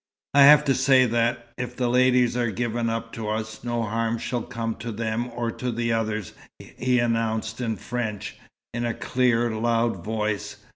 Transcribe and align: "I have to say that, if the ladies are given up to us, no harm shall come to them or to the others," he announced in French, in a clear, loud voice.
"I 0.33 0.45
have 0.45 0.65
to 0.65 0.73
say 0.73 1.05
that, 1.05 1.49
if 1.59 1.75
the 1.75 1.87
ladies 1.87 2.35
are 2.35 2.49
given 2.49 2.89
up 2.89 3.13
to 3.13 3.29
us, 3.29 3.63
no 3.63 3.83
harm 3.83 4.17
shall 4.17 4.41
come 4.41 4.73
to 4.77 4.91
them 4.91 5.29
or 5.29 5.51
to 5.51 5.71
the 5.71 5.93
others," 5.93 6.33
he 6.57 6.97
announced 6.97 7.61
in 7.61 7.75
French, 7.75 8.35
in 8.73 8.83
a 8.83 8.95
clear, 8.95 9.51
loud 9.53 10.03
voice. 10.03 10.57